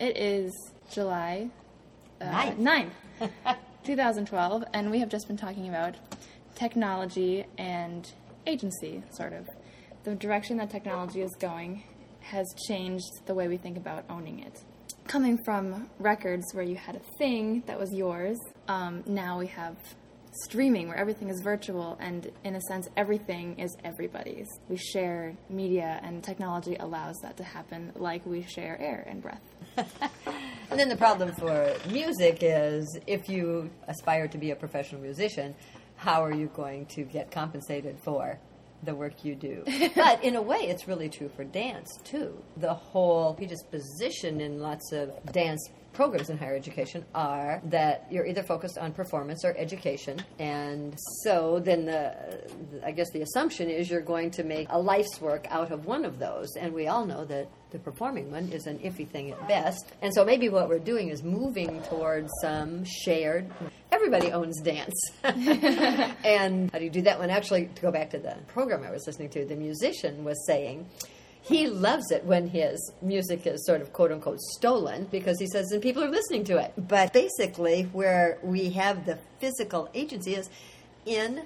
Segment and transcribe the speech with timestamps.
[0.00, 1.50] It is July
[2.22, 2.94] uh, Ninth.
[3.20, 5.94] 9th, 2012, and we have just been talking about
[6.54, 8.10] technology and
[8.46, 9.46] agency, sort of.
[10.04, 11.82] The direction that technology is going
[12.20, 14.62] has changed the way we think about owning it.
[15.06, 18.38] Coming from records where you had a thing that was yours,
[18.68, 19.76] um, now we have
[20.32, 26.00] streaming where everything is virtual and in a sense everything is everybody's we share media
[26.02, 29.42] and technology allows that to happen like we share air and breath
[30.70, 35.56] And then the problem for music is if you aspire to be a professional musician,
[35.96, 38.38] how are you going to get compensated for
[38.84, 39.64] the work you do?
[39.96, 42.40] but in a way, it's really true for dance too.
[42.56, 48.42] The whole predisposition in lots of dance programs in higher education are that you're either
[48.42, 50.22] focused on performance or education.
[50.38, 50.94] And
[51.24, 55.46] so then the i guess the assumption is you're going to make a life's work
[55.50, 56.56] out of one of those.
[56.56, 59.92] And we all know that the performing one is an iffy thing at best.
[60.02, 63.50] And so maybe what we're doing is moving towards some shared
[63.92, 64.94] everybody owns dance.
[66.24, 67.30] And how do you do that one?
[67.30, 70.86] actually to go back to the program i was listening to the musician was saying
[71.50, 75.72] he loves it when his music is sort of quote unquote stolen because he says
[75.72, 76.72] and people are listening to it.
[76.76, 80.48] But basically where we have the physical agency is
[81.04, 81.42] in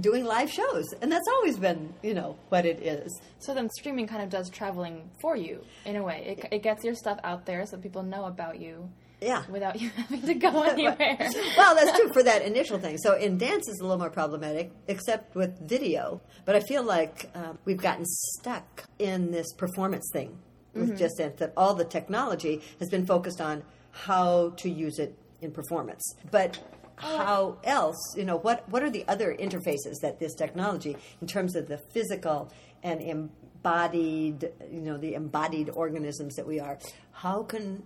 [0.00, 0.86] doing live shows.
[1.02, 3.20] And that's always been you know what it is.
[3.40, 6.38] So then streaming kind of does traveling for you in a way.
[6.38, 8.88] It, it gets your stuff out there so people know about you
[9.24, 9.42] yeah.
[9.48, 11.16] Without you having to go anywhere.
[11.56, 12.98] well that's true for that initial thing.
[12.98, 16.20] So in dance is a little more problematic except with video.
[16.44, 20.38] But i feel like um, we've gotten stuck in this performance thing
[20.74, 20.96] with Mm-hmm.
[20.96, 25.52] just dance that all the technology has been focused on how to use it in
[25.52, 26.02] performance.
[26.30, 26.58] But
[26.96, 31.56] how else you know what what are the other interfaces that this technology in terms
[31.56, 32.52] of the physical
[32.82, 36.78] and embodied you know the embodied organisms that we are
[37.10, 37.82] how can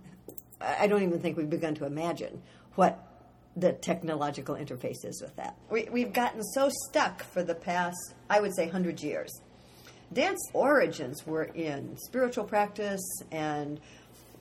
[0.61, 2.41] I don't even think we've begun to imagine
[2.75, 3.05] what
[3.55, 5.55] the technological interface is with that.
[5.69, 9.29] We, we've gotten so stuck for the past, I would say, 100 years.
[10.11, 13.01] Dance origins were in spiritual practice
[13.31, 13.79] and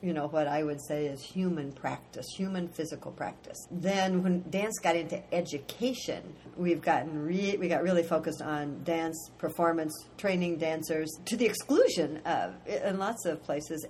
[0.02, 3.66] you know what I would say is human practice, human physical practice.
[3.70, 9.30] Then when dance got into education, we've gotten re- we got really focused on dance
[9.38, 13.86] performance, training dancers to the exclusion of in lots of places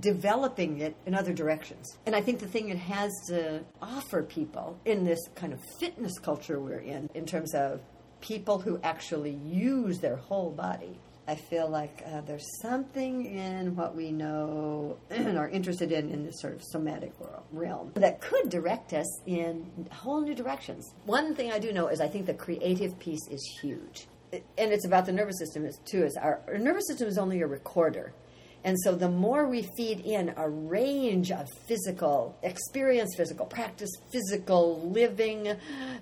[0.00, 1.98] developing it in other directions.
[2.06, 6.18] And I think the thing it has to offer people in this kind of fitness
[6.18, 7.80] culture we're in in terms of
[8.20, 10.98] people who actually use their whole body
[11.28, 16.24] I feel like uh, there's something in what we know and are interested in in
[16.24, 17.12] this sort of somatic
[17.52, 20.94] realm that could direct us in whole new directions.
[21.04, 24.06] One thing I do know is I think the creative piece is huge.
[24.32, 26.04] And it's about the nervous system too.
[26.04, 28.14] Is our, our nervous system is only a recorder.
[28.64, 34.90] And so the more we feed in a range of physical experience, physical practice, physical
[34.90, 35.56] living,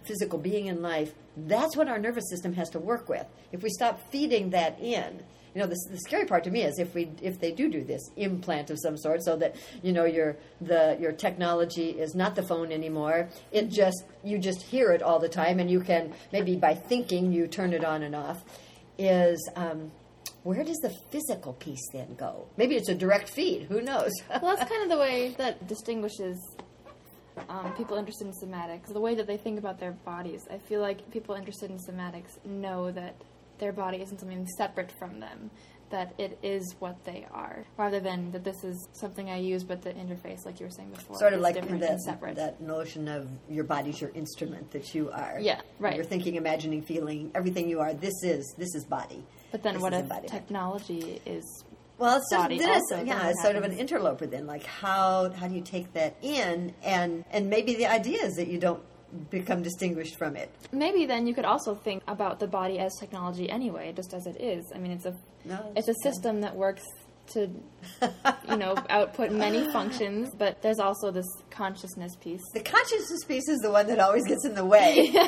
[0.05, 3.27] physical being in life, that's what our nervous system has to work with.
[3.53, 5.23] If we stop feeding that in,
[5.55, 7.83] you know, the, the scary part to me is if we if they do do
[7.83, 12.35] this implant of some sort, so that you know your the your technology is not
[12.35, 13.31] the phone anymore.
[13.53, 17.33] It just you just hear it all the time, and you can maybe by thinking
[17.33, 18.45] you turn it on and off.
[18.99, 19.91] Is um,
[20.47, 22.47] where does the physical piece then go?
[22.57, 23.65] Maybe it's a direct feed.
[23.65, 24.13] Who knows?
[24.31, 26.39] well, that's kind of the way that distinguishes
[27.49, 30.47] um, people interested in somatics, the way that they think about their bodies.
[30.49, 33.17] I feel like people interested in somatics know that
[33.59, 35.51] their body isn't something separate from them,
[35.91, 39.83] that it is what they are, rather than that this is something I use, but
[39.83, 43.09] the interface, like you were saying before, sort of is like different that, that notion
[43.09, 45.39] of your body's your instrument that you are.
[45.41, 45.97] Yeah, right.
[45.97, 47.95] You're thinking, imagining, feeling, everything you are.
[47.95, 49.25] This is this is body.
[49.53, 50.31] but then, This what if embodiment.
[50.33, 51.65] technology is
[51.99, 54.47] Well, it's sort of, body also, yeah, it's sort of an interloper then.
[54.47, 58.49] Like how how do you take that in and and maybe the idea is that
[58.49, 58.83] you don't
[59.31, 60.51] become distinguished from it.
[60.73, 64.41] Maybe then you could also think about the body as technology anyway, just as it
[64.41, 64.73] is.
[64.75, 66.83] I mean, it's a No, it's a system that works
[67.29, 67.51] to
[68.49, 72.43] you know output many functions, but there's also this consciousness piece.
[72.55, 75.13] The consciousness piece is the one that always gets in the way.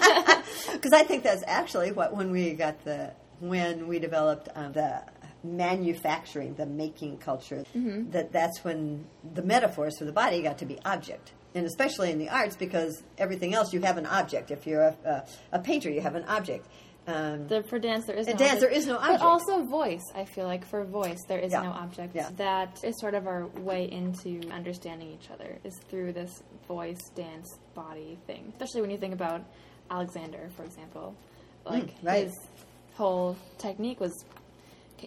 [0.72, 5.02] Because I think that's actually what when we got the when we developed um, the
[5.44, 10.78] manufacturing, the making culture, that that's when the metaphors for the body got to be
[10.84, 11.32] object.
[11.54, 14.50] And especially in the arts, because everything else you have an object.
[14.50, 16.66] If you're a, a, a painter, you have an object.
[17.06, 18.60] Um, The, for dance, there is no dance, object.
[18.60, 19.20] there is no object.
[19.20, 20.02] But also voice.
[20.14, 21.62] I feel like for voice, there is Yeah.
[21.62, 22.14] no object.
[22.14, 22.28] Yeah.
[22.36, 27.58] That is sort of our way into understanding each other is through this voice, dance,
[27.74, 28.52] body thing.
[28.52, 29.42] Especially when you think about
[29.90, 31.14] Alexander, for example.
[31.64, 32.24] Like right.
[32.26, 32.36] his
[32.94, 34.12] whole technique was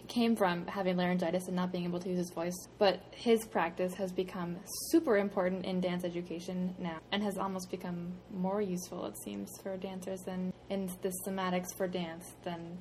[0.08, 2.56] came from having laryngitis and not being able to use his voice.
[2.78, 4.56] But his practice has become
[4.90, 9.76] super important in dance education now and has almost become more useful, it seems, for
[9.76, 12.78] dancers than in the somatics for dance than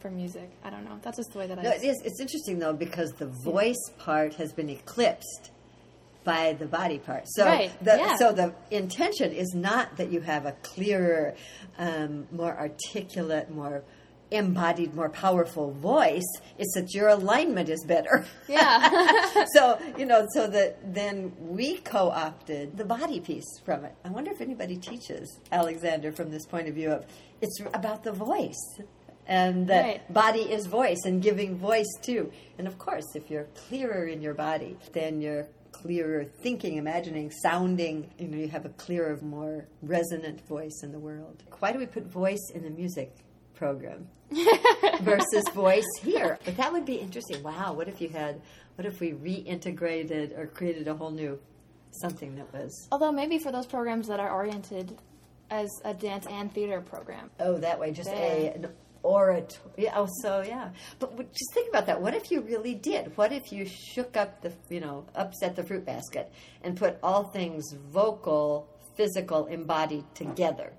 [0.00, 0.50] for music.
[0.62, 0.98] I don't know.
[1.02, 3.90] That's just the way that I No, it is, it's interesting though because the voice
[3.98, 5.50] part has been eclipsed
[6.24, 7.24] by the body part.
[7.28, 8.16] So Right, the yeah.
[8.16, 11.34] so the intention is not that you have a clearer,
[11.78, 13.84] um, more articulate, more
[14.30, 16.26] embodied, more powerful voice.
[16.58, 18.26] It's that your alignment is better.
[18.48, 19.44] Yeah.
[19.54, 23.94] so you know, so that then we co-opted the body piece from it.
[24.04, 27.06] I wonder if anybody teaches Alexander from this point of view of
[27.40, 28.80] it's about the voice.
[29.28, 30.12] And that Right.
[30.14, 32.30] body is voice and giving voice too.
[32.58, 38.08] And of course, if you're clearer in your body, then you're clearer thinking, imagining, sounding.
[38.18, 41.42] You know, you have a clearer, more resonant voice in the world.
[41.58, 43.16] Why do we put voice in the music
[43.56, 44.06] program
[45.00, 46.38] versus voice here?
[46.44, 47.42] But that would be interesting.
[47.42, 48.40] Wow, what if you had?
[48.76, 51.38] What if we reintegrated or created a whole new
[51.92, 54.98] something that was Although maybe for those programs that are oriented
[55.50, 57.30] as a dance and theater program.
[57.40, 58.68] Oh, that way, just a an
[59.02, 59.58] orator.
[59.76, 60.70] Yeah, oh, so yeah.
[60.98, 62.00] But just think about that.
[62.00, 63.16] What if you really did?
[63.16, 66.32] What if you shook up the, you know, upset the fruit basket
[66.62, 70.72] and put all things vocal, physical, embodied together?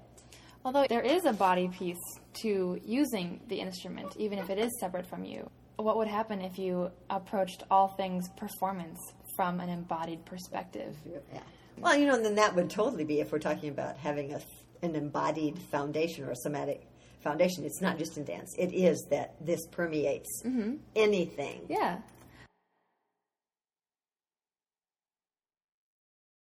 [0.67, 5.05] Although there is a body piece to using the instrument, even if it is separate
[5.05, 5.49] from you.
[5.77, 8.99] What would happen if you approached all things performance
[9.37, 10.93] from an embodied perspective?
[11.09, 11.39] Yeah.
[11.77, 14.41] Well, you know, and then that would totally be if we're talking about having a
[14.81, 16.85] an embodied foundation or a somatic
[17.21, 17.63] foundation.
[17.63, 18.53] It's not just in dance.
[18.57, 20.75] It is that this permeates mm-hmm.
[20.97, 21.61] anything.
[21.69, 21.99] Yeah.